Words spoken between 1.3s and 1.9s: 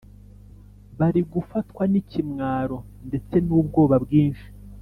gufatwa